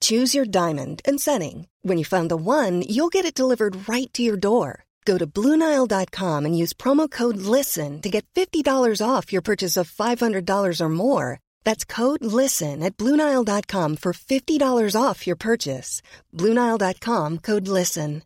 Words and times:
Choose 0.00 0.34
your 0.34 0.46
diamond 0.46 1.02
and 1.04 1.20
setting. 1.20 1.68
When 1.82 1.98
you 1.98 2.06
find 2.06 2.30
the 2.30 2.44
one, 2.58 2.82
you'll 2.82 3.14
get 3.16 3.26
it 3.26 3.34
delivered 3.34 3.86
right 3.86 4.10
to 4.14 4.22
your 4.22 4.38
door. 4.38 4.84
Go 5.04 5.18
to 5.18 5.26
Bluenile.com 5.26 6.46
and 6.46 6.58
use 6.58 6.72
promo 6.72 7.10
code 7.10 7.36
LISTEN 7.36 8.00
to 8.02 8.08
get 8.08 8.24
$50 8.34 9.00
off 9.06 9.32
your 9.34 9.42
purchase 9.42 9.76
of 9.76 9.90
$500 9.90 10.80
or 10.80 10.88
more. 10.88 11.40
That's 11.64 11.84
code 11.84 12.24
LISTEN 12.24 12.82
at 12.82 12.96
Bluenile.com 12.96 13.96
for 13.96 14.12
$50 14.12 15.02
off 15.06 15.26
your 15.26 15.36
purchase. 15.36 16.00
Bluenile.com 16.32 17.38
code 17.38 17.68
LISTEN. 17.68 18.22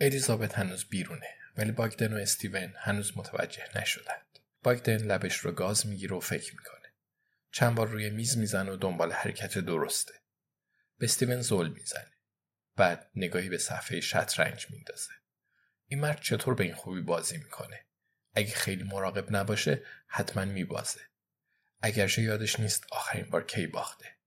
الیزابت 0.00 0.54
هنوز 0.54 0.84
بیرونه 0.84 1.26
ولی 1.56 1.72
باگدن 1.72 2.12
و 2.12 2.16
استیون 2.16 2.72
هنوز 2.76 3.12
متوجه 3.16 3.62
نشدند. 3.76 4.38
باگدن 4.62 4.96
لبش 4.96 5.36
رو 5.38 5.52
گاز 5.52 5.86
میگیره 5.86 6.16
و 6.16 6.20
فکر 6.20 6.54
میکنه. 6.56 6.81
چند 7.53 7.75
بار 7.75 7.87
روی 7.87 8.09
میز 8.09 8.37
می‌زنه 8.37 8.71
و 8.71 8.75
دنبال 8.75 9.11
حرکت 9.11 9.57
درسته. 9.57 10.13
به 10.97 11.05
استیون 11.05 11.41
زل 11.41 11.69
می‌زنه. 11.69 12.11
بعد 12.75 13.11
نگاهی 13.15 13.49
به 13.49 13.57
صفحه 13.57 14.01
شطرنج 14.01 14.67
میندازه. 14.69 15.11
این 15.87 15.99
مرد 15.99 16.21
چطور 16.21 16.55
به 16.55 16.63
این 16.63 16.75
خوبی 16.75 17.01
بازی 17.01 17.37
می‌کنه؟ 17.37 17.85
اگه 18.35 18.53
خیلی 18.53 18.83
مراقب 18.83 19.35
نباشه 19.35 19.83
حتما 20.07 20.45
میبازه. 20.45 20.99
اگرچه 21.81 22.21
یادش 22.21 22.59
نیست 22.59 22.85
آخرین 22.91 23.29
بار 23.29 23.43
کی 23.43 23.67
باخته. 23.67 24.17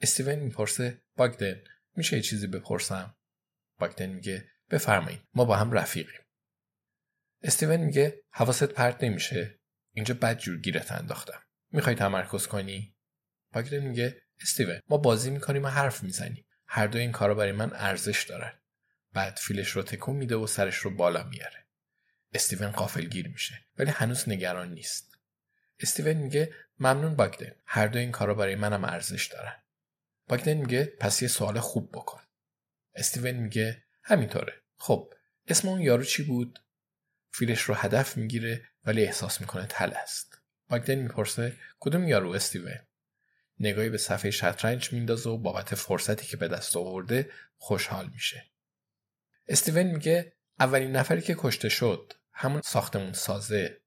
استیون 0.00 0.34
می‌پرسه 0.34 1.02
باگدن 1.16 1.64
میشه 1.96 2.16
یه 2.16 2.22
چیزی 2.22 2.46
بپرسم؟ 2.46 3.16
باگدن 3.78 4.06
میگه 4.06 4.50
بفرمایید 4.70 5.22
ما 5.34 5.44
با 5.44 5.56
هم 5.56 5.72
رفیقیم. 5.72 6.20
استیون 7.42 7.76
میگه 7.76 8.22
حواست 8.30 8.64
پرت 8.64 9.04
نمیشه 9.04 9.58
اینجا 9.92 10.14
بد 10.14 10.38
جور 10.38 10.58
گیرت 10.58 10.92
انداختم. 10.92 11.42
می‌خوای 11.72 11.94
تمرکز 11.94 12.46
کنی؟ 12.46 12.94
باگدن 13.52 13.78
میگه 13.78 14.22
استیون 14.40 14.80
ما 14.88 14.96
بازی 14.96 15.30
می‌کنیم 15.30 15.64
و 15.64 15.68
حرف 15.68 16.02
می‌زنیم. 16.02 16.46
هر 16.66 16.86
دو 16.86 16.98
این 16.98 17.12
کارا 17.12 17.34
برای 17.34 17.52
من 17.52 17.72
ارزش 17.72 18.24
دارن. 18.24 18.52
بعد 19.12 19.36
فیلش 19.36 19.68
رو 19.68 19.82
تکون 19.82 20.16
میده 20.16 20.36
و 20.36 20.46
سرش 20.46 20.76
رو 20.76 20.90
بالا 20.90 21.22
میاره. 21.22 21.66
استیون 22.32 22.74
گیر 23.10 23.28
میشه 23.28 23.64
ولی 23.78 23.90
هنوز 23.90 24.28
نگران 24.28 24.74
نیست. 24.74 25.18
استیون 25.80 26.16
میگه 26.16 26.54
ممنون 26.78 27.16
باگدن. 27.16 27.52
هر 27.66 27.86
دو 27.86 27.98
این 27.98 28.12
کارا 28.12 28.34
برای 28.34 28.54
منم 28.54 28.84
ارزش 28.84 29.26
دارن. 29.26 29.62
باگدن 30.28 30.54
میگه 30.54 30.84
پس 30.84 31.22
یه 31.22 31.28
سوال 31.28 31.60
خوب 31.60 31.90
بکن. 31.92 32.20
استیون 32.94 33.30
میگه 33.30 33.84
همینطوره. 34.02 34.62
خب 34.76 35.14
اسم 35.48 35.68
اون 35.68 35.80
یارو 35.80 36.04
چی 36.04 36.22
بود؟ 36.22 36.58
فیلش 37.32 37.62
رو 37.62 37.74
هدف 37.74 38.16
می‌گیره 38.16 38.68
ولی 38.84 39.04
احساس 39.04 39.40
می‌کنه 39.40 39.66
تل 39.66 39.90
است. 39.90 40.41
باگدن 40.72 40.94
می‌پرسه 40.94 41.56
کدوم 41.80 42.08
یارو 42.08 42.30
استیون؟ 42.30 42.78
نگاهی 43.60 43.88
به 43.88 43.98
صفحه 43.98 44.30
شطرنج 44.30 44.92
میندازه 44.92 45.30
و 45.30 45.38
بابت 45.38 45.74
فرصتی 45.74 46.26
که 46.26 46.36
به 46.36 46.48
دست 46.48 46.76
آورده 46.76 47.30
خوشحال 47.56 48.10
میشه. 48.14 48.50
استیون 49.48 49.82
میگه 49.82 50.32
اولین 50.60 50.96
نفری 50.96 51.22
که 51.22 51.36
کشته 51.38 51.68
شد 51.68 52.12
همون 52.32 52.60
ساختمون 52.64 53.12
سازه. 53.12 53.80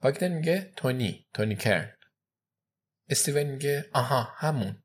باگدن 0.00 0.28
میگه 0.28 0.72
تونی، 0.76 1.26
تونی 1.34 1.56
کرن. 1.56 1.96
استیون 3.08 3.42
میگه 3.42 3.90
آها 3.92 4.22
همون. 4.22 4.82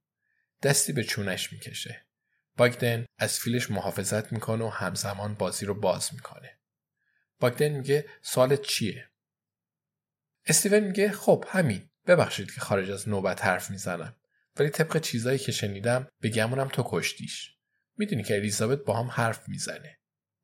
دستی 0.64 0.94
به 0.94 1.04
چونش 1.04 1.54
می‌کشه. 1.54 2.06
باگدن 2.58 3.06
از 3.18 3.40
فیلش 3.40 3.72
محافظت 3.72 4.34
می‌کنه 4.34 4.64
و 4.64 4.70
همزمان 4.70 5.34
بازی 5.34 5.66
رو 5.66 5.74
باز 5.74 6.14
می‌کنه. 6.14 6.60
باگدن 7.40 7.70
میگه 7.70 8.06
سوالت 8.22 8.62
چیه؟ 8.62 9.11
استیون 10.46 10.80
میگه 10.80 11.12
خب 11.12 11.46
همین. 11.48 11.90
ببخشید 12.08 12.54
که 12.54 12.62
خارج 12.62 12.92
از 12.92 13.10
نوبت 13.10 13.46
حرف 13.46 13.72
می‌زنم. 13.72 14.16
ولی 14.56 14.70
طبق 14.70 14.98
چیزایی 14.98 15.40
که 15.40 15.52
شنیدم 15.52 16.08
به 16.20 16.30
گمونم 16.30 16.68
تو 16.68 16.84
کشتیش. 16.86 17.56
می‌دونی 17.98 18.24
که 18.24 18.36
الیزابت 18.36 18.80
با 18.80 19.00
هم 19.00 19.08
حرف 19.08 19.50
می‌زنه. 19.50 20.00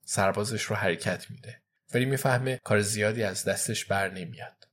سربازش 0.06 0.64
رو 0.64 0.76
حرکت 0.76 1.32
میده. 1.32 1.62
ولی 1.94 2.06
می‌فهمه 2.06 2.60
کار 2.64 2.82
زیادی 2.82 3.24
از 3.24 3.44
دستش 3.44 3.86
بر 3.86 4.10
نمیاد. 4.10 4.68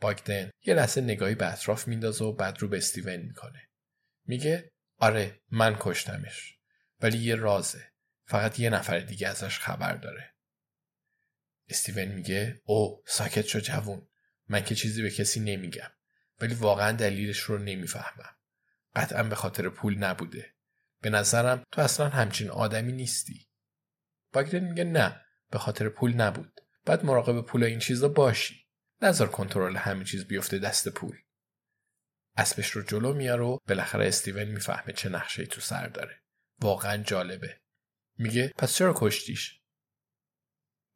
باگدن 0.00 0.50
یه 0.64 0.74
لحظه 0.74 1.00
نگاهی 1.00 1.34
به 1.34 1.52
اطراف 1.52 1.88
میندازه 1.88 2.24
و 2.24 2.32
بعد 2.32 2.58
رو 2.58 2.68
به 2.68 2.76
استیون 2.76 3.16
می‌کنه. 3.16 3.68
میگه 4.26 4.72
آره 4.96 5.40
من 5.50 5.76
کشتمش. 5.80 6.58
ولی 7.00 7.18
یه 7.18 7.34
رازه. 7.34 7.92
فقط 8.24 8.58
یه 8.58 8.70
نفر 8.70 8.98
دیگه 8.98 9.28
ازش 9.28 9.58
خبر 9.58 9.94
داره. 9.94 10.34
استیون 11.68 12.08
میگه 12.08 12.60
او 12.64 13.02
ساکت 13.06 13.46
شو 13.46 13.60
جوون. 13.60 14.07
من 14.48 14.64
که 14.64 14.74
چیزی 14.74 15.02
به 15.02 15.10
کسی 15.10 15.40
نمیگم 15.40 15.90
ولی 16.40 16.54
واقعا 16.54 16.92
دلیلش 16.92 17.38
رو 17.38 17.58
نمی‌فهمم. 17.58 18.36
قطعا 18.96 19.22
به 19.22 19.34
خاطر 19.34 19.68
پول 19.68 19.98
نبوده. 19.98 20.54
به 21.00 21.10
نظرم 21.10 21.64
تو 21.72 21.80
اصلا 21.80 22.08
همچین 22.08 22.50
آدمی 22.50 22.92
نیستی. 22.92 23.48
باگدن 24.32 24.64
میگه 24.64 24.84
نه 24.84 25.24
به 25.50 25.58
خاطر 25.58 25.88
پول 25.88 26.12
نبود. 26.12 26.60
بعد 26.84 27.04
مراقب 27.04 27.40
پول 27.40 27.64
این 27.64 27.78
چیزا 27.78 28.08
باشی. 28.08 28.66
نظر 29.02 29.26
کنترل 29.26 29.76
همه 29.76 30.04
چیز 30.04 30.24
بیفته 30.24 30.58
دست 30.58 30.88
پول. 30.88 31.16
اسبش 32.36 32.70
رو 32.70 32.82
جلو 32.82 33.14
میاره 33.14 33.44
و 33.44 33.58
بالاخره 33.68 34.06
استیون 34.06 34.44
می‌فهمه 34.44 34.92
چه 34.92 35.08
نقشه 35.08 35.46
تو 35.46 35.60
سر 35.60 35.88
داره. 35.88 36.22
واقعا 36.60 36.96
جالبه. 36.96 37.60
میگه 38.18 38.52
پس 38.58 38.74
چرا 38.74 38.94
کشتیش؟ 38.96 39.60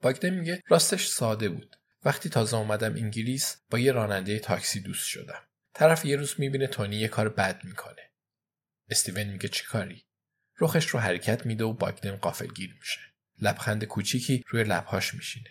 باگدن 0.01 0.31
میگه 0.31 0.63
راستش 0.69 1.07
ساده 1.09 1.49
بود. 1.49 1.77
وقتی 2.05 2.29
تازه 2.29 2.57
اومدم 2.57 2.95
انگلیس 2.95 3.57
با 3.71 3.79
یه 3.79 3.93
راننده 3.93 4.39
تاکسی 4.39 4.81
دوست 4.81 5.07
شدم. 5.07 5.43
طرف 5.75 6.05
یه 6.05 6.17
روز 6.17 6.35
می‌بینه 6.39 6.67
تونی 6.67 6.97
یه 6.97 7.09
کار 7.09 7.29
بد 7.29 7.65
می‌کنه. 7.65 8.11
استیون 8.91 9.25
میگه 9.25 9.49
چی 9.49 9.65
کاری؟ 9.65 10.05
رخش 10.61 10.87
رو 10.87 11.01
حرکت 11.01 11.47
میده 11.47 11.65
و 11.65 11.73
باگدن 11.73 12.17
قافلگیر 12.17 12.77
میشه. 12.79 13.01
لبخند 13.41 13.85
کوچیکی 13.85 14.45
روی 14.49 14.65
لبهاش 14.65 15.15
میشینه. 15.15 15.51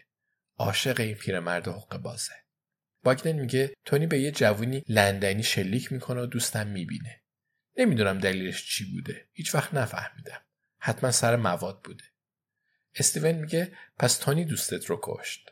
عاشق 0.57 1.00
این 1.00 1.16
پیرمرد 1.16 1.67
حق 1.67 1.97
بازه. 1.97 2.34
باگدن 3.03 3.31
میگه 3.31 3.73
تونی 3.85 4.07
به 4.07 4.19
یه 4.19 4.31
جوونی 4.31 4.83
لندنی 4.88 5.44
شلیک 5.44 5.91
می‌کنه 5.91 6.22
و 6.22 6.25
دوستم 6.25 6.68
می‌بینه. 6.68 7.22
نمی‌دونم 7.78 8.19
دلیلش 8.19 8.66
چی 8.66 8.91
بوده. 8.91 9.29
هیچ 9.33 9.56
وقت 9.56 9.73
نفهمیدم. 9.73 10.41
حتما 10.79 11.12
سر 11.12 11.36
مواد 11.36 11.81
بوده. 11.81 12.04
استیون 12.95 13.31
میگه 13.31 13.77
پس 13.97 14.18
تونی 14.18 14.45
دوستت 14.45 14.86
رو 14.86 15.00
کشت. 15.04 15.50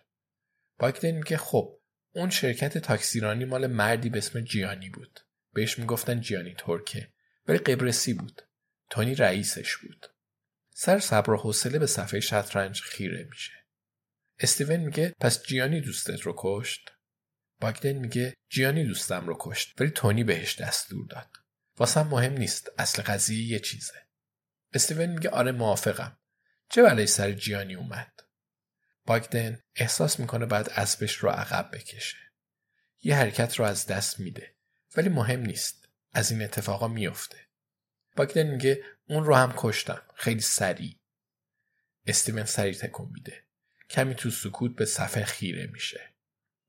باگدن 0.79 1.11
میگه 1.11 1.37
خب 1.37 1.79
اون 2.11 2.29
شرکت 2.29 2.77
تاکسیرانی 2.77 3.45
مال 3.45 3.67
مردی 3.67 4.09
به 4.09 4.17
اسم 4.17 4.41
جیانی 4.41 4.89
بود. 4.89 5.19
بهش 5.53 5.79
می‌گفتن 5.79 6.21
جیانی 6.21 6.55
ترکه. 6.57 7.11
ولی 7.47 7.57
قبرسی 7.57 8.13
بود. 8.13 8.41
تونی 8.89 9.15
رئیسش 9.15 9.77
بود. 9.77 10.05
سر 10.73 10.99
صبر 10.99 11.31
و 11.31 11.37
حوصله 11.37 11.79
به 11.79 11.87
صفحه 11.87 12.19
شطرنج 12.19 12.81
خیره 12.81 13.27
میشه. 13.29 13.51
استیون 14.39 14.77
میگه 14.77 15.13
پس 15.19 15.43
جیانی 15.43 15.81
دوستت 15.81 16.21
رو 16.21 16.35
کشت؟ 16.37 16.91
باگدن 17.59 17.93
میگه 17.93 18.33
جیانی 18.49 18.85
دوستم 18.85 19.27
رو 19.27 19.37
کشت. 19.39 19.81
ولی 19.81 19.89
تونی 19.89 20.23
بهش 20.23 20.61
دستور 20.61 21.07
داد. 21.07 21.29
واسم 21.77 22.07
مهم 22.07 22.33
نیست. 22.33 22.71
اصل 22.77 23.01
قضیه 23.01 23.51
یه 23.51 23.59
چیزه. 23.59 24.07
استیون 24.73 25.05
میگه 25.05 25.29
آره 25.29 25.51
موافقم. 25.51 26.19
چه 26.69 26.83
بلایی 26.83 27.07
سر 27.07 27.31
جیانی 27.31 27.75
اومد؟ 27.75 28.28
باگدن 29.09 29.59
احساس 29.75 30.19
می‌کنه 30.19 30.45
بعد 30.45 30.69
اسبش 30.69 31.15
رو 31.15 31.29
عقب 31.29 31.69
بکشه. 31.73 32.17
یه 33.03 33.15
حرکت 33.15 33.59
رو 33.59 33.65
از 33.65 33.85
دست 33.87 34.19
میده 34.19 34.55
ولی 34.95 35.09
مهم 35.09 35.39
نیست. 35.39 35.89
از 36.11 36.31
این 36.31 36.41
اتفاقا 36.41 36.87
میفته. 36.87 37.37
باگدن 38.15 38.43
میگه 38.43 38.83
اون 39.07 39.23
رو 39.23 39.35
هم 39.35 39.53
کشتم 39.57 40.01
خیلی 40.15 40.41
سریع 40.41 40.99
استیون 42.07 42.45
سریع 42.45 42.73
تکون 42.73 43.09
میده 43.13 43.43
کمی 43.89 44.15
تو 44.15 44.29
سکوت 44.29 44.75
به 44.75 44.85
صفحه 44.85 45.23
خیره 45.23 45.67
میشه 45.67 46.13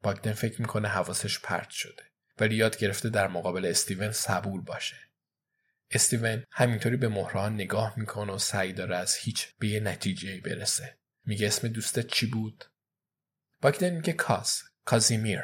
باگدن 0.02 0.32
فکر 0.32 0.60
می‌کنه 0.60 0.88
حواسش 0.88 1.40
پرت 1.40 1.70
شده 1.70 2.02
ولی 2.38 2.56
یاد 2.56 2.78
گرفته 2.78 3.08
در 3.08 3.28
مقابل 3.28 3.66
استیون 3.66 4.12
صبور 4.12 4.60
باشه 4.60 4.96
استیون 5.90 6.44
همینطوری 6.50 6.96
به 6.96 7.08
مهران 7.08 7.54
نگاه 7.54 7.98
می‌کنه 7.98 8.32
و 8.32 8.38
سعی 8.38 8.72
داره 8.72 8.96
از 8.96 9.16
هیچ 9.16 9.48
به 9.58 9.68
یه 9.68 9.80
نتیجه 9.80 10.40
برسه 10.40 10.99
میگه 11.30 11.46
اسم 11.46 11.68
دوستت 11.68 12.06
چی 12.06 12.26
بود؟ 12.26 12.64
باگدن 13.60 13.90
میگه 13.90 14.12
کاز 14.12 14.62
کازیمیر. 14.84 15.42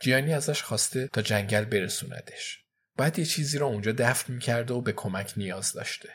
جیانی 0.00 0.34
ازش 0.34 0.62
خواسته 0.62 1.08
تا 1.08 1.22
جنگل 1.22 1.64
برسوندش. 1.64 2.64
باید 2.96 3.18
یه 3.18 3.24
چیزی 3.24 3.58
رو 3.58 3.66
اونجا 3.66 3.92
دفن 3.92 4.32
می‌کرده 4.32 4.74
و 4.74 4.80
به 4.80 4.92
کمک 4.92 5.32
نیاز 5.36 5.72
داشته. 5.72 6.08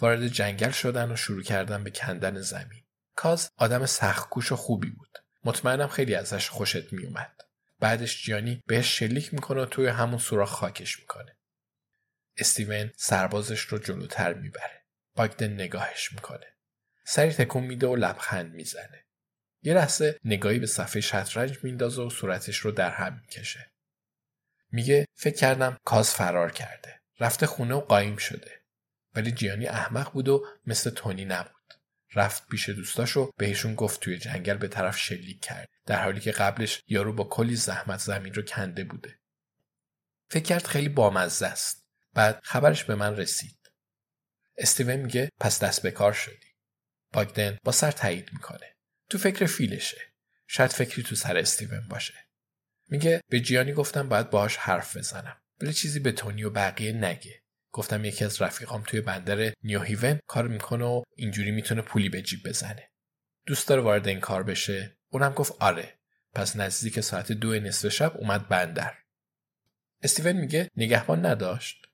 وارد 0.00 0.28
جنگل 0.28 0.70
شدن 0.70 1.12
و 1.12 1.16
شروع 1.16 1.42
کردن 1.42 1.84
به 1.84 1.90
کندن 1.90 2.40
زمین. 2.40 2.84
کاز 3.16 3.50
آدم 3.56 3.86
سختکوش 3.86 4.52
و 4.52 4.56
خوبی 4.56 4.90
بود. 4.90 5.18
مطمئنم 5.44 5.88
خیلی 5.88 6.14
ازش 6.14 6.48
خوشت 6.48 6.92
میومد 6.92 7.36
بعدش 7.80 8.24
جیانی 8.24 8.62
بهش 8.66 8.98
شلیک 8.98 9.34
می‌کنه 9.34 9.62
و 9.62 9.66
توی 9.66 9.86
همون 9.86 10.18
سوراخ 10.18 10.50
خاکش 10.50 11.00
می‌کنه. 11.00 11.36
استیون 12.36 12.92
سربازش 12.96 13.60
رو 13.60 13.78
جلوتر 13.78 14.34
می‌بره. 14.34 14.84
باگدن 15.14 15.52
نگاهش 15.52 16.12
می‌کنه. 16.12 16.55
سری 17.06 17.32
تکون 17.32 17.64
میده 17.64 17.86
و 17.86 17.96
لبخند 17.96 18.54
می‌زنه. 18.54 19.04
یه 19.62 19.74
لحظه 19.74 20.18
نگاهی 20.24 20.58
به 20.58 20.66
صفحه 20.66 21.00
شطرنج 21.00 21.64
میندازه 21.64 22.02
و 22.02 22.10
صورتش 22.10 22.56
رو 22.56 22.70
در 22.70 22.90
هم 22.90 23.20
می‌کشه. 23.20 23.72
میگه 24.72 25.06
فکر 25.14 25.36
کردم 25.36 25.78
کاز 25.84 26.10
فرار 26.10 26.52
کرده. 26.52 27.00
رفته 27.20 27.46
خونه 27.46 27.74
و 27.74 27.80
قایم 27.80 28.16
شده. 28.16 28.52
ولی 29.14 29.32
جیانی 29.32 29.66
احمق 29.66 30.12
بود 30.12 30.28
و 30.28 30.46
مثل 30.66 30.90
تونی 30.90 31.24
نبود. 31.24 31.74
رفت 32.14 32.48
پیش 32.48 32.68
دوستاش 32.68 33.16
و 33.16 33.30
بهشون 33.36 33.74
گفت 33.74 34.00
توی 34.00 34.18
جنگل 34.18 34.56
به 34.56 34.68
طرف 34.68 34.98
شلیک 34.98 35.40
کرد 35.40 35.68
در 35.86 36.02
حالی 36.02 36.20
که 36.20 36.32
قبلش 36.32 36.82
یارو 36.86 37.12
با 37.12 37.24
کلی 37.24 37.56
زحمت 37.56 38.00
زمین 38.00 38.34
رو 38.34 38.42
کنده 38.42 38.84
بوده. 38.84 39.18
فکر 40.30 40.44
کرد 40.44 40.66
خیلی 40.66 40.88
بامزه 40.88 41.46
است. 41.46 41.86
بعد 42.14 42.40
خبرش 42.42 42.84
به 42.84 42.94
من 42.94 43.16
رسید. 43.16 43.58
استیون 44.58 44.96
میگه 44.96 45.28
پس 45.40 45.62
دست 45.62 45.82
به 45.82 45.90
کار 45.90 46.12
شدی. 46.12 46.45
باگدن 47.12 47.58
با 47.64 47.72
سر 47.72 47.90
تایید 47.90 48.28
می‌کنه. 48.32 48.76
تو 49.10 49.18
فکر 49.18 49.46
فیلشه. 49.46 50.00
شاید 50.46 50.72
فکری 50.72 51.02
تو 51.02 51.14
سر 51.14 51.36
استیون 51.36 51.88
باشه. 51.88 52.14
میگه 52.88 53.20
به 53.28 53.40
جیانی 53.40 53.72
گفتم 53.72 54.08
باید 54.08 54.30
باهاش 54.30 54.56
حرف 54.56 54.96
بزنم. 54.96 55.36
ولی 55.60 55.72
چیزی 55.72 56.00
به 56.00 56.12
تونی 56.12 56.44
و 56.44 56.50
بقیه 56.50 56.92
نگه. 56.92 57.42
گفتم 57.72 58.04
یکی 58.04 58.24
از 58.24 58.42
رفیقام 58.42 58.82
توی 58.82 59.00
بندر 59.00 59.52
نیوهیون 59.62 60.18
کار 60.26 60.48
می‌کنه 60.48 60.84
و 60.84 61.02
اینجوری 61.16 61.50
می‌تونه 61.50 61.82
پولی 61.82 62.08
به 62.08 62.22
جیب 62.22 62.48
بزنه. 62.48 62.90
دوست 63.46 63.68
داره 63.68 63.82
وارد 63.82 64.08
این 64.08 64.20
کار 64.20 64.42
بشه. 64.42 64.96
اونم 65.08 65.32
گفت 65.32 65.52
آره. 65.60 65.98
پس 66.34 66.56
نزدیک 66.56 67.00
ساعت 67.00 67.32
دو 67.32 67.60
نصف 67.60 67.88
شب 67.88 68.16
اومد 68.16 68.48
بندر. 68.48 68.94
استیون 70.02 70.32
میگه 70.32 70.70
نگهبان 70.76 71.26
نداشت. 71.26 71.85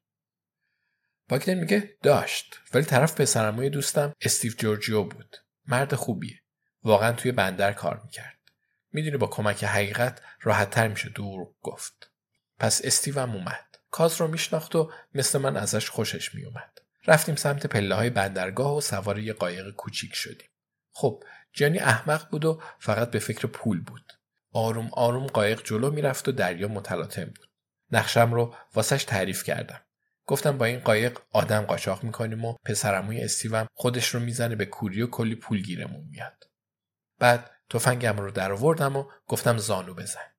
باگدن 1.33 1.55
میگه 1.55 1.97
داشت 2.03 2.61
ولی 2.75 2.85
طرف 2.85 3.21
پسرموی 3.21 3.71
دوستم 3.71 4.13
استیو 4.21 4.53
جورجیو 4.53 5.03
بود 5.03 5.37
مرد 5.67 5.95
خوبیه 5.95 6.41
واقعا 6.83 7.13
توی 7.13 7.33
بندر 7.33 7.73
کار 7.73 8.01
می‌کرد 8.05 8.39
می‌دونی 8.93 9.17
با 9.17 9.27
کمک 9.27 9.65
حقیقت 9.65 10.21
راحتتر 10.43 10.89
میشه 10.89 11.09
دور 11.09 11.49
گفت 11.63 12.11
پس 12.59 12.81
استیوم 12.85 13.31
اومد 13.31 13.65
کاز 13.91 14.21
رو 14.21 14.29
میشناخت 14.29 14.77
و 14.77 14.93
مثل 15.15 15.39
من 15.39 15.57
ازش 15.57 15.91
خوشش 15.91 16.35
میومد. 16.35 16.79
رفتیم 17.07 17.37
سمت 17.37 17.67
پله 17.67 17.95
های 17.95 18.11
بندرگاه 18.11 18.77
و 18.77 18.81
سوار 18.81 19.19
یه 19.19 19.33
قایق 19.33 19.71
کوچیک 19.71 20.15
شدیم. 20.15 20.49
خب 20.93 21.25
جانی 21.53 21.79
احمق 21.79 22.31
بود 22.31 22.45
و 22.45 22.63
فقط 22.79 23.11
به 23.11 23.19
فکر 23.19 23.47
پول 23.47 23.81
بود. 23.81 24.13
آروم 24.53 24.91
آروم 24.93 25.27
قایق 25.27 25.63
جلو 25.65 25.91
می‌رفت 25.91 26.29
و 26.29 26.33
دریا 26.33 26.69
متلاطم 26.69 27.25
بود. 27.25 27.49
نقشم 27.91 28.35
رو 28.35 28.55
واسش 28.75 29.05
تعریف 29.05 29.45
کردم. 29.45 29.81
گفتم 30.33 30.59
با 30.59 30.65
این 30.65 30.79
قایق 30.81 31.19
آدم 31.31 31.61
قاچاق 31.61 32.05
می‌کنیم 32.05 32.45
و 32.45 32.57
پسرموی 32.65 33.21
استیوم 33.21 33.67
خودش 33.75 34.09
رو 34.09 34.21
می‌زنه 34.21 34.57
به 34.57 34.67
کوری 34.67 35.03
و 35.03 35.07
کلی 35.07 35.35
پول 35.35 35.63
گیرمون 35.63 36.05
میاد. 36.11 36.45
بعد 37.19 37.51
تفنگم 37.71 38.17
رو 38.17 38.31
در 38.31 38.53
آوردم 38.53 38.97
و 38.97 39.11
گفتم 39.27 39.59
زانو 39.59 39.95
بزن. 39.95 40.35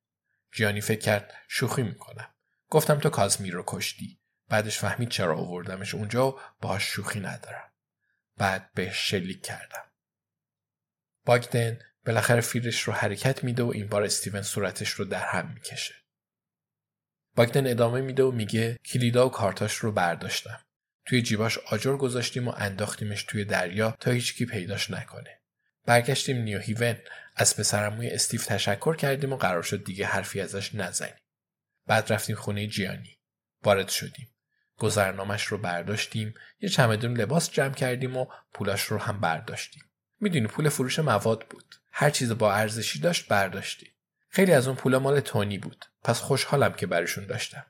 جیانی 0.52 0.80
فکر 0.80 1.00
کرد 1.00 1.34
شوخی 1.48 1.82
می‌کنم. 1.82 2.34
گفتم 2.70 2.98
تو 2.98 3.10
کازمیر 3.10 3.54
رو 3.54 3.64
کشتی 3.66 4.20
بعدش 4.48 4.78
فهمید 4.78 5.08
چرا 5.08 5.36
آوردمش 5.36 5.94
اونجا 5.94 6.28
و 6.28 6.40
باهاش 6.60 6.82
شوخی 6.82 7.20
ندارم 7.20 7.72
بعد 8.36 8.70
بهش 8.74 9.10
شلیک 9.10 9.42
کردم 9.42 9.84
باگدن 11.24 11.78
بالاخره 12.06 12.40
فیرش 12.40 12.82
رو 12.82 12.92
حرکت 12.92 13.44
میده 13.44 13.62
و 13.62 13.70
این 13.74 13.86
بار 13.86 14.02
استیون 14.02 14.42
صورتش 14.42 14.90
رو 14.90 15.04
در 15.04 15.26
هم 15.26 15.52
می‌کشه 15.54 16.03
باگدن 17.34 17.70
ادامه 17.70 18.00
میده 18.00 18.22
و 18.22 18.30
میگه 18.30 18.78
کلیدا 18.84 19.26
و 19.26 19.30
کارتاش 19.30 19.74
رو 19.74 19.92
برداشتم. 19.92 20.60
توی 21.06 21.22
جیباش 21.22 21.58
آجر 21.58 21.96
گذاشتیم 21.96 22.48
و 22.48 22.54
انداختیمش 22.56 23.22
توی 23.22 23.44
دریا 23.44 23.96
تا 24.00 24.10
هیچکی 24.10 24.46
پیداش 24.46 24.90
نکنه. 24.90 25.40
برگشتیم 25.86 26.36
نیو 26.36 26.58
هیون. 26.58 26.96
از 27.36 27.56
پسرموی 27.56 28.08
استیو 28.08 28.40
تشکر 28.40 28.96
کردیم 28.96 29.32
و 29.32 29.36
قرار 29.36 29.62
شد 29.62 29.84
دیگه 29.84 30.06
حرفی 30.06 30.40
ازش 30.40 30.74
نزنیم. 30.74 31.14
بعد 31.86 32.12
رفتیم 32.12 32.36
خونه 32.36 32.66
جیانی. 32.66 33.18
وارد 33.62 33.88
شدیم. 33.88 34.28
گذرنامش 34.76 35.44
رو 35.44 35.58
برداشتیم. 35.58 36.34
یه 36.60 36.68
چمدون 36.68 37.16
لباس 37.16 37.50
جمع 37.50 37.74
کردیم 37.74 38.16
و 38.16 38.26
پولاش 38.52 38.82
رو 38.82 38.98
هم 38.98 39.20
برداشتیم. 39.20 39.82
می‌دونی 40.20 40.46
پول 40.46 40.68
فروش 40.68 40.98
مواد 40.98 41.46
بود. 41.48 41.74
هر 41.92 42.10
چیز 42.10 42.32
با 42.32 42.52
ارزشی 42.52 42.98
داشت 42.98 43.28
برداشتیم. 43.28 43.93
خیلی 44.34 44.52
از 44.52 44.66
اون 44.66 44.76
پولا 44.76 44.98
مال 44.98 45.20
تونی 45.20 45.58
بود 45.58 45.84
پس 46.04 46.20
خوشحالم 46.20 46.72
که 46.72 46.86
برشون 46.86 47.26
داشتم 47.26 47.66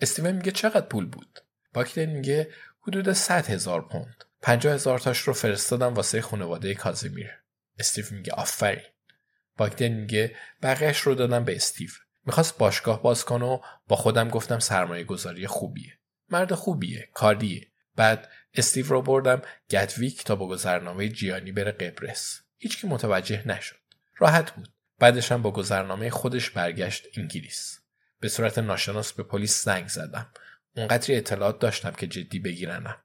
استیون 0.00 0.32
میگه 0.32 0.50
چقدر 0.50 0.86
پول 0.86 1.06
بود 1.06 1.38
باکتن 1.72 2.04
میگه 2.04 2.50
حدود 2.80 3.12
100 3.12 3.46
هزار 3.46 3.88
پوند 3.88 4.24
50 4.42 4.74
هزار 4.74 4.98
تاش 4.98 5.18
رو 5.18 5.32
فرستادم 5.32 5.94
واسه 5.94 6.20
خانواده 6.20 6.74
کازیمیر 6.74 7.30
استیو 7.78 8.04
میگه 8.10 8.32
آفرین 8.32 8.84
باکتن 9.56 9.88
میگه 9.88 10.36
بقیهش 10.62 11.00
رو 11.00 11.14
دادم 11.14 11.44
به 11.44 11.56
استیو 11.56 11.90
می‌خواست 12.26 12.58
باشگاه 12.58 13.02
باز 13.02 13.24
کنه 13.24 13.44
و 13.44 13.58
با 13.88 13.96
خودم 13.96 14.28
گفتم 14.28 14.58
سرمایه 14.58 15.04
گذاری 15.04 15.46
خوبیه. 15.46 15.98
مرد 16.28 16.54
خوبیه. 16.54 17.08
کاریه. 17.14 17.72
بعد 17.96 18.28
استیو 18.54 18.86
رو 18.86 19.02
بردم 19.02 19.42
گدویک 19.70 20.24
تا 20.24 20.36
با 20.36 20.48
گذرنامه 20.48 21.08
جیانی 21.08 21.52
بره 21.52 21.72
قبرس. 21.72 22.40
هیچکی 22.58 22.86
متوجه 22.86 23.48
نشد. 23.48 23.76
راحت 24.18 24.50
بود. 24.50 24.68
بعدش 25.02 25.32
هم 25.32 25.42
با 25.42 25.50
گذرنامه 25.50 26.10
خودش 26.10 26.50
برگشت 26.50 27.06
انگلیس. 27.16 27.80
به 28.20 28.28
صورت 28.28 28.58
ناشناس 28.58 29.12
به 29.12 29.22
پلیس 29.22 29.64
زنگ 29.64 29.88
زدم. 29.88 30.32
اونقدری 30.76 31.16
اطلاعات 31.16 31.58
داشتم 31.58 31.90
که 31.90 32.06
جدی 32.06 32.38
بگیرنم. 32.38 32.96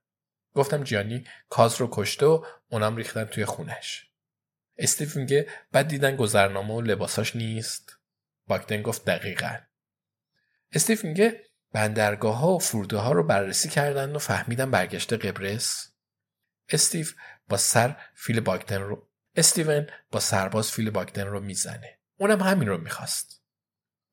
گفتم 0.54 0.84
جیانی 0.84 1.24
کاز 1.50 1.82
رو 1.82 1.89
کشته 1.92 2.25
و 2.25 2.46
اونم 2.70 2.96
ریختن 2.96 3.25
توی 3.25 3.46
خونش. 3.46 4.12
استیو 4.77 5.10
میگه 5.16 5.48
بعد 5.72 5.88
دیدن 5.88 6.16
گذرنامه 6.16 6.74
و 6.74 6.82
لباساش 6.82 7.36
نیست 7.36 8.00
باکدن 8.48 8.82
گفت 8.82 9.06
دقیقا 9.06 9.58
استیف 10.72 11.06
میگه 11.06 11.44
بندرگاه 11.72 12.38
ها 12.38 12.56
و 12.56 12.60
فرودگاه 12.60 13.04
ها 13.04 13.12
رو 13.12 13.24
بررسی 13.24 13.70
کردن 13.70 14.16
و 14.16 14.20
فهمیدن 14.20 14.72
برگشته 14.72 15.18
قبرس 15.18 15.94
استیو 16.70 17.08
با 17.50 17.58
سر 17.58 17.98
فیل 18.16 18.39
باگدن 18.39 18.82
رو 18.82 19.07
استیون 19.38 19.88
با 20.12 20.20
سرباز 20.20 20.72
فیل 20.72 20.89
باگدن 20.89 21.27
رو 21.27 21.39
می‌زنه. 21.39 21.98
اونم 22.17 22.41
همین 22.41 22.67
رو 22.67 22.77
می‌خواست. 22.77 23.41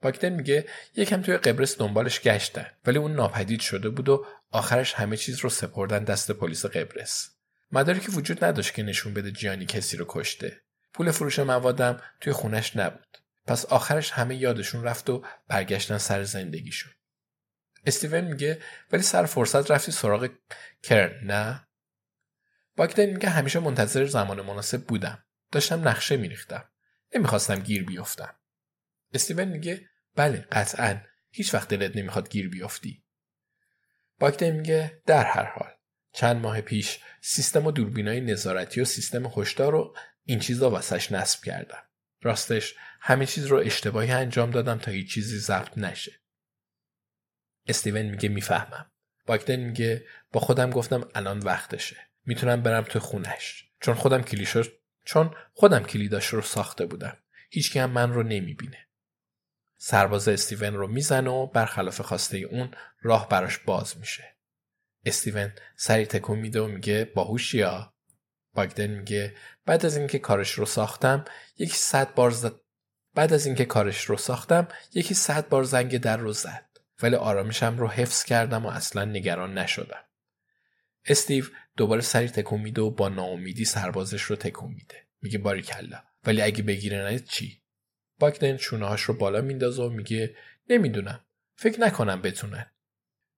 باگدن 0.02 0.28
میگه 0.28 0.69
یکم 0.97 1.23
توی 1.23 1.37
قبرس 1.37 1.78
دنبالش 1.78 2.21
گشتن 2.21 2.66
ولی 2.87 2.99
اون 2.99 3.14
ناپدید 3.14 3.61
شده 3.61 3.88
بود 3.88 4.09
و 4.09 4.26
آخرش 4.50 4.95
همه 4.95 5.16
چیز 5.16 5.38
رو 5.38 5.50
سپردن 5.50 6.04
دست 6.04 6.31
پلیس 6.31 6.66
قبرس. 6.66 7.31
مدارکی 7.73 8.12
وجود 8.12 8.45
نداشت 8.45 8.75
که 8.75 8.83
نشون 8.83 9.14
بده 9.14 9.31
جیانی 9.31 9.66
کسی 9.66 9.97
رو 9.97 10.04
کشته. 10.09 10.61
پول 10.93 11.11
فروش 11.11 11.38
موادم 11.38 12.00
توی 12.21 12.33
خونش 12.33 12.76
نبود. 12.76 13.19
پس 13.47 13.66
آخرش 13.66 14.11
همه 14.11 14.37
یادشون 14.37 14.85
رفت 14.85 15.11
و 15.11 15.25
برگشتن 15.49 15.99
سر 15.99 16.23
زندگیشون. 16.23 16.93
استیون 17.87 18.21
میگه 18.21 18.62
ولی 18.93 19.02
سر 19.02 19.25
فرصت 19.25 19.71
رفتی 19.71 19.93
سراغ 19.93 20.28
کرن 20.83 21.25
نه؟ 21.25 21.66
باگدن 22.76 23.07
میگه 23.07 23.28
همیشه 23.28 23.59
منتظر 23.59 24.04
زمان 24.04 24.40
مناسب 24.40 24.87
بودم. 24.87 25.25
داشتم 25.52 25.88
نقشه 25.88 26.16
میریختم. 26.16 26.71
نمی‌خواستم 27.14 27.61
گیر 27.61 27.85
بیفتم. 27.85 28.35
استیون 29.12 29.45
میگه 29.45 29.88
بله 30.16 30.47
قطعا. 30.52 31.00
هیچ 31.31 31.54
وقت 31.54 31.69
دلت 31.69 31.97
نمی‌خواد 31.97 32.31
گیر 32.31 32.49
بیفتی. 32.49 33.04
باگدن 34.19 34.50
میگه 34.50 35.02
در 35.07 35.25
هر 35.25 35.45
حال. 35.45 35.71
چند 36.12 36.37
ماه 36.37 36.61
پیش 36.61 37.00
سیستم 37.21 37.66
و 37.66 37.71
دوربینای 37.71 38.21
نظارتی 38.21 38.81
و 38.81 38.85
سیستم 38.85 39.26
هشدار 39.37 39.73
رو 39.73 39.97
این 40.25 40.38
چیزا 40.38 40.71
واسش 40.71 41.12
نصب 41.12 41.45
کردم. 41.45 41.83
راستش 42.23 42.75
همه 43.00 43.26
چیز 43.26 43.47
رو 43.47 43.57
اشتباهی 43.57 44.11
انجام 44.11 44.50
دادم 44.50 44.78
تا 44.78 44.90
هیچ 44.90 45.14
چیزی 45.14 45.38
ضبط 45.38 45.78
نشه. 45.78 46.12
استیون 47.66 48.02
میگه 48.02 48.28
می‌فهمم. 48.28 48.90
باگدن 49.26 49.57
میگه 49.57 50.07
با 50.33 50.40
خودم 50.40 50.71
گفتم 50.71 51.09
الان 51.14 51.38
وقتشه. 51.38 51.97
می‌تونم 52.26 52.62
برم 52.62 52.85
تو 52.85 53.00
خونش. 53.00 53.64
چون 53.81 53.95
خودم 53.95 54.23
کلیشو 54.23 54.62
چون 55.04 55.35
خودم 55.52 55.83
کلیداش 55.83 56.26
رو 56.26 56.43
ساخته 56.43 56.87
بودم. 56.87 57.16
هیچکی 57.50 57.78
هم 57.78 57.90
من 57.90 58.12
رو 58.12 58.23
نمی‌بینه. 58.23 58.87
سرباز 59.76 60.28
استیون 60.28 60.75
رو 60.75 60.87
می‌زنه 60.87 61.31
و 61.31 61.47
برخلاف 61.47 62.00
خواسته 62.00 62.38
اون 62.38 62.71
راه 63.02 63.28
براش 63.28 63.59
باز 63.59 63.99
میشه. 63.99 64.37
استیون 65.04 65.52
سری 65.76 66.07
تکون 66.07 66.38
میده 66.38 66.61
و 66.61 66.66
میگه 66.66 67.04
باهوشی 67.14 67.59
یا؟ 67.59 67.95
باگدن 68.54 68.87
میگه 68.87 69.35
بعد 69.66 69.87
از 69.87 69.97
اینکه 69.97 70.19
کارش 70.19 70.50
رو 70.50 70.66
ساختم 70.66 71.25
یکی 71.59 71.76
صد 71.76 72.14
بار 72.14 72.31
زد 72.31 72.52
بعد 73.14 73.33
از 73.33 73.47
اینکه 73.47 73.64
کارش 73.64 74.04
رو 74.04 74.16
ساختم 74.16 74.69
یکی 74.95 75.14
صد 75.14 75.49
بار 75.49 75.62
زنگ 75.62 75.99
در 75.99 76.16
رو 76.16 76.33
زد. 76.33 76.66
ولی 77.02 77.16
آرامشم 77.16 77.78
رو 77.78 77.88
حفظ 77.88 78.25
کردم 78.25 78.66
و 78.66 78.69
اصلا 78.69 79.04
نگران 79.04 79.59
نشدم. 79.59 80.04
استیو 81.07 81.45
دوباره 81.76 82.00
سری 82.00 82.28
تکون 82.28 82.61
میده 82.61 82.83
و 82.83 82.90
با 82.90 83.09
ناامیدی 83.09 83.64
سربازش 83.64 84.23
رو 84.23 84.37
تکون 84.37 84.75
میده. 84.75 85.07
میگه 85.23 85.38
باری 85.38 85.62
کلا 85.62 86.02
ولی 86.25 86.43
اگه 86.43 86.62
بگیره 86.62 87.09
نید 87.09 87.25
چی؟ 87.25 87.62
باگدن 88.19 88.57
چونه 88.57 88.97
رو 88.97 89.14
بالا 89.14 89.40
میندازه 89.40 89.83
و 89.83 89.88
میگه 89.88 90.37
نمی‌دونم. 90.69 91.25
فکر 91.57 91.81
نکنم 91.81 92.23
بتونن 92.23 92.66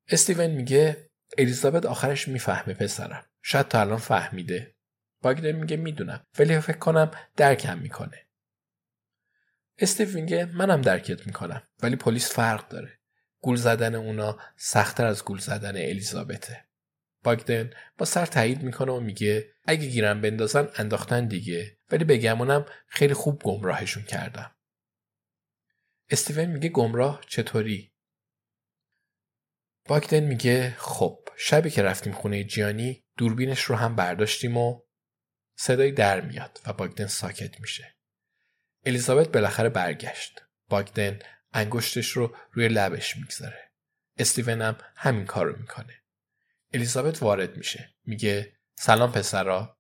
استیون 0.09 0.47
میگه 0.47 1.11
الیزابت 1.39 1.87
آخرش 1.87 2.29
می‌فهمه 2.29 2.75
پسرم. 2.75 3.27
شاید 3.43 3.69
تا 3.69 3.81
الان 3.81 3.99
فهمیده. 3.99 4.75
باگدن 5.23 5.53
میگه 5.53 5.77
می‌دونم 5.77 6.27
ولی 6.39 6.61
فکر 6.61 6.79
کنم 6.79 7.11
درکم 7.37 7.79
می‌کنه. 7.79 8.27
استیو 9.79 10.15
میگه 10.15 10.45
منم 10.45 10.83
درکت 10.83 11.27
می‌کنم 11.27 11.63
ولی 11.83 11.97
پلیس 11.97 12.33
فرق 12.33 12.69
داره. 12.69 12.99
گول 13.41 13.57
زدن 13.57 13.95
اونا 13.95 14.39
سختتر 14.57 15.07
از 15.07 15.25
گول 15.25 15.39
زدن 15.39 15.77
الیزابته. 15.77 16.66
باگدن 17.27 17.71
با 17.99 18.07
سر 18.07 18.27
تایید 18.27 18.63
می‌کنه 18.63 18.93
و 18.93 19.01
میگه 19.01 19.53
اگه 19.65 19.87
گیرم 19.87 20.21
بندازن 20.21 20.69
انداختن 20.75 21.27
دیگه. 21.27 21.79
ولی 21.91 22.05
بگمونم 22.05 22.67
خیلی 22.87 23.15
خوب 23.15 23.43
گمراهشون 23.43 24.03
کردم. 24.03 24.57
استیون 26.11 26.47
میگه 26.47 26.69
گمراه 26.69 27.21
چطوری؟ 27.29 27.93
باگدن 29.85 30.21
میگه 30.21 30.75
خب 30.79 31.29
شبی 31.37 31.71
که 31.71 31.83
رفتیم 31.83 32.13
خونه 32.13 32.45
جیانی 32.45 33.05
دوربینش 33.17 33.63
رو 33.63 33.77
هم 33.77 33.97
برداشتیم 33.97 34.57
و 34.57 34.81
صدای 35.57 35.93
در 35.93 36.21
میاد 36.21 36.61
و 36.67 36.73
باگدن 36.73 37.07
ساکت 37.07 37.61
میشه. 37.61 37.97
الیزابت 38.85 39.29
بالاخره 39.29 39.69
برگشت. 39.69 40.43
باگدن 40.69 41.19
انگشتش 41.53 42.09
رو 42.09 42.37
روی 42.53 42.69
لبش 42.69 43.17
می‌گذاره. 43.17 43.71
استیون 44.19 44.63
هم 44.63 44.77
همین 44.97 45.25
کار 45.25 45.47
رو 45.47 45.59
می‌کنه. 45.61 46.06
الیزابت 46.77 47.23
وارد 47.23 47.57
میشه. 47.57 47.95
میگه 48.05 48.53
سلام 48.75 49.13
پسرا. 49.13 49.79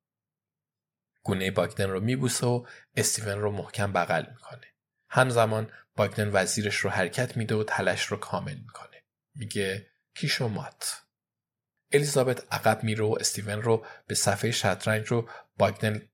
گونه 1.22 1.50
باگدن 1.50 1.90
رو 1.90 2.00
میبوسه 2.00 2.46
و 2.46 2.66
استیون 2.96 3.40
رو 3.40 3.50
محکم 3.50 3.92
بغل 3.92 4.24
می‌کنه. 4.30 4.66
همزمان 5.08 5.72
باگدن 5.96 6.30
وزیرش 6.32 6.76
رو 6.76 6.90
حرکت 6.90 7.36
میده 7.36 7.54
و 7.54 7.64
تلش 7.64 8.06
رو 8.06 8.16
کامل 8.16 8.54
می‌کنه. 8.54 9.02
میگه 9.34 9.90
کیش 10.14 10.40
و 10.40 10.48
مات 10.48 11.02
الیزابت 11.92 12.52
عقب 12.52 12.84
میره 12.84 13.04
و 13.04 13.16
استیون 13.20 13.62
رو 13.62 13.86
به 14.06 14.14
صفحه 14.14 14.50
شطرنج 14.50 15.06
رو 15.06 15.30
باگدن 15.58 16.08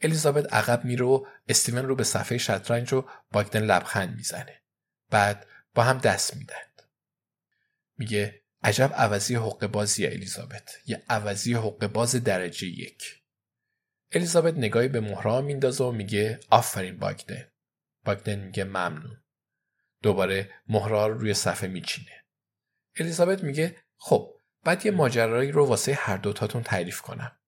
الیزابت 0.00 0.52
عقب 0.52 0.84
میره 0.84 1.04
و 1.04 1.26
استیون 1.48 1.86
رو 1.86 1.94
به 1.94 2.04
صفحه 2.04 2.38
شطرنج 2.38 2.92
رو 2.92 3.10
باگدن 3.32 3.62
لبخند 3.62 4.16
می‌زنه. 4.16 4.62
بعد 5.10 5.46
با 5.74 5.82
هم 5.82 5.98
دست 5.98 6.36
میدن 6.36 6.56
میگه 7.98 8.43
عجب 8.64 8.92
عوضی 8.94 9.34
حق 9.34 9.66
بازی 9.66 10.06
الیزابت. 10.06 10.70
یه 10.86 11.02
عوضی 11.08 11.54
حق 11.54 11.86
باز 11.86 12.14
درجه 12.14 12.66
یک. 12.66 13.22
الیزابت 14.12 14.54
نگاهی 14.54 14.88
به 14.88 15.00
مهرا 15.00 15.40
میندازه 15.40 15.84
و 15.84 15.92
میگه 15.92 16.40
آفرین 16.50 16.98
باگدن. 16.98 17.48
باگدن 18.04 18.34
میگه 18.34 18.64
ممنون. 18.64 19.22
دوباره 20.02 20.50
مهرا 20.68 21.06
رو 21.06 21.18
روی 21.18 21.34
صفحه 21.34 21.68
میچینه. 21.68 22.24
الیزابت 22.96 23.42
میگه 23.42 23.76
خب 23.96 24.34
بعد 24.64 24.86
یه 24.86 24.92
ماجرایی 24.92 25.52
رو 25.52 25.66
واسه 25.66 25.94
هر 25.94 26.16
دوتاتون 26.16 26.62
تعریف 26.62 27.00
کنم. 27.00 27.38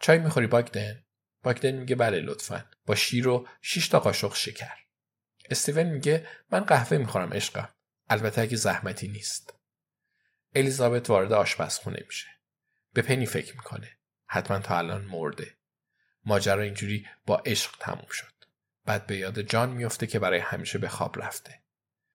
چای 0.00 0.18
می‌خوری 0.18 0.46
باگدن؟ 0.46 1.04
باگدن 1.42 1.70
میگه 1.70 1.96
بله 1.96 2.20
لطفا. 2.20 2.70
با 2.86 2.94
شیر 2.94 3.28
و 3.28 3.48
6 3.62 3.88
تا 3.88 4.00
قاشق 4.00 4.34
شکر. 4.34 4.74
استیون 5.50 5.82
میگه 5.82 6.26
من 6.50 6.60
قهوه 6.60 6.98
می‌خورم 6.98 7.32
عشقم. 7.32 7.68
البته 8.08 8.40
اگه 8.40 8.56
زحمتی 8.56 9.08
نیست. 9.08 9.54
الیزابت 10.54 11.10
وارد 11.10 11.32
آشپزخونه 11.32 12.04
میشه. 12.06 12.26
به 12.92 13.02
پنی 13.02 13.26
فکر 13.26 13.56
می‌کنه. 13.56 13.90
حتما 14.26 14.58
تا 14.58 14.78
الان 14.78 15.04
مرده. 15.04 15.56
ماجرا 16.24 16.62
اینجوری 16.62 17.06
با 17.26 17.36
عشق 17.36 17.76
تموم 17.80 18.08
شد. 18.10 18.34
بعد 18.84 19.06
به 19.06 19.16
یاد 19.16 19.40
جان 19.40 19.70
میفته 19.70 20.06
که 20.06 20.18
برای 20.18 20.40
همیشه 20.40 20.78
به 20.78 20.88
خواب 20.88 21.22
رفته. 21.22 21.62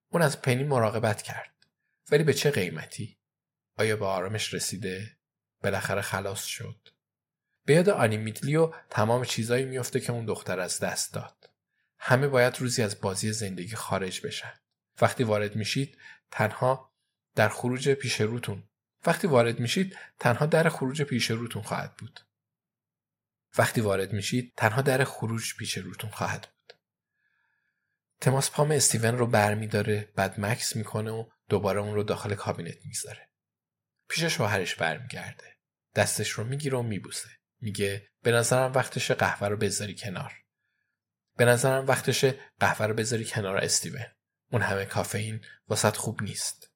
اون 0.09 0.21
از 0.21 0.41
پنی 0.41 0.63
مراقبت 0.63 1.21
کرد. 1.21 1.53
ولی 2.11 2.23
به 2.23 2.33
چه 2.33 2.51
قیمتی؟ 2.51 3.17
آیا 3.77 3.95
به 3.95 4.05
آرامش 4.05 4.53
رسیده؟ 4.53 5.17
بالاخره 5.63 6.01
خلاص 6.01 6.45
شد. 6.45 6.89
به 7.65 7.73
یاد 7.73 7.89
آنی 7.89 8.17
میدلی 8.17 8.55
و 8.55 8.73
تمام 8.89 9.25
چیزایی 9.25 9.65
میفته 9.65 9.99
که 9.99 10.11
اون 10.11 10.25
دختر 10.25 10.59
از 10.59 10.79
دست 10.79 11.13
داد. 11.13 11.49
همه 11.99 12.27
باید 12.27 12.59
روزی 12.59 12.83
از 12.83 13.01
بازی 13.01 13.31
زندگی 13.31 13.75
خارج 13.75 14.25
بشن. 14.25 14.53
وقتی 15.01 15.23
وارد 15.23 15.55
میشید 15.55 15.97
تنها 16.31 16.88
در 17.39 17.49
خروج 17.49 17.89
پیش 17.89 18.21
روتون. 18.21 18.63
وقتی 19.05 19.27
وارد 19.27 19.59
میشید 19.59 19.97
تنها 20.19 20.45
در 20.45 20.69
خروج 20.69 21.01
پیش 21.01 21.31
روتون 21.31 21.61
خواهد 21.61 21.97
بود. 21.97 22.19
وقتی 23.57 23.81
وارد 23.81 24.13
میشید 24.13 24.53
تنها 24.57 24.81
در 24.81 25.03
خروج 25.03 25.55
پیش 25.55 25.77
روتون 25.77 26.09
خواهد 26.09 26.41
بود. 26.41 26.73
تماس 28.21 28.51
پام 28.51 28.71
استیون 28.71 29.17
رو 29.17 29.27
برمیداره 29.27 30.11
بعد 30.15 30.39
مکس 30.39 30.75
می‌کنه 30.75 31.11
و 31.11 31.29
دوباره 31.49 31.81
اون 31.81 31.95
رو 31.95 32.03
داخل 32.03 32.35
کابینت 32.35 32.85
می‌ذاره 32.85 33.29
پیش 34.09 34.23
شوهرش 34.23 34.75
برمیگرده. 34.75 35.57
دستش 35.95 36.29
رو 36.29 36.43
می‌گیره 36.43 36.77
و 36.77 36.81
میبوسه. 36.81 37.29
میگه 37.61 38.09
به 38.23 38.31
نظرم 38.31 38.73
وقتش 38.73 39.11
قهوه 39.11 39.47
رو 39.47 39.57
بذاری 39.57 39.95
کنار. 39.95 40.33
به 41.37 41.45
نظرم 41.45 41.87
وقتش 41.87 42.25
قهوه 42.59 42.85
رو 42.85 42.93
بذاری 42.93 43.25
کنار 43.25 43.57
استیون. 43.57 44.05
اون 44.51 44.61
همه 44.61 44.85
کافئین 44.85 45.45
واسط 45.67 45.95
خوب 45.95 46.23
نیست. 46.23 46.68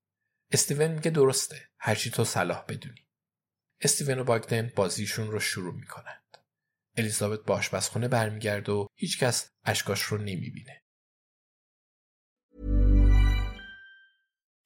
استیون 0.53 0.91
میگه 0.91 1.11
درسته 1.11 1.69
هرچی 1.79 2.09
تو 2.09 2.25
صلاح 2.25 2.65
بدونی 2.65 3.07
استیون 3.81 4.19
و 4.19 4.23
باگدن 4.23 4.71
بازیشون 4.75 5.31
رو 5.31 5.39
شروع 5.39 5.73
می‌کنند 5.73 6.37
الیزابت 6.97 7.39
با 7.39 7.55
آشپزخونه 7.55 8.07
برمیگرده 8.07 8.71
و 8.71 8.87
هیچکس 8.95 9.49
اشکاش 9.65 10.01
رو 10.01 10.17
نمی‌بینه 10.17 10.79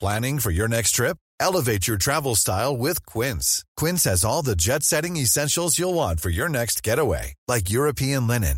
Planning 0.04 0.40
for 0.40 0.52
your 0.52 0.68
next 0.68 0.92
trip? 0.92 1.18
Elevate 1.40 1.88
your 1.88 1.98
travel 1.98 2.36
style 2.36 2.76
with 2.86 3.00
Quince. 3.14 3.48
Quince 3.80 4.04
has 4.12 4.24
all 4.24 4.44
the 4.44 4.56
jet-setting 4.56 5.16
essentials 5.18 5.80
you'll 5.80 6.00
want 6.04 6.20
for 6.20 6.30
your 6.30 6.50
next 6.50 6.84
getaway, 6.84 7.34
like 7.48 7.76
European 7.80 8.28
linen, 8.28 8.58